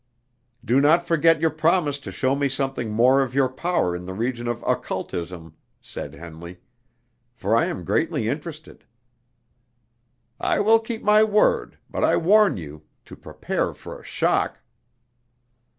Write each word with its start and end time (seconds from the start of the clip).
"Do 0.65 0.81
not 0.81 1.05
forget 1.05 1.39
your 1.39 1.51
promise 1.51 1.99
to 1.99 2.11
show 2.11 2.35
me 2.35 2.49
something 2.49 2.89
more 2.89 3.21
of 3.21 3.35
your 3.35 3.47
power 3.49 3.95
in 3.95 4.05
the 4.07 4.15
region 4.15 4.47
of 4.47 4.63
occultism," 4.65 5.55
said 5.79 6.15
Henley, 6.15 6.57
"for 7.35 7.55
I 7.55 7.65
am 7.65 7.85
greatly 7.85 8.27
interested." 8.27 8.83
"I 10.39 10.59
will 10.59 10.79
keep 10.79 11.03
my 11.03 11.23
word, 11.23 11.77
but 11.87 12.03
I 12.03 12.17
warn 12.17 12.57
you 12.57 12.81
to 13.05 13.15
prepare 13.15 13.75
for 13.75 13.99
a 13.99 14.03
shock!" 14.03 14.63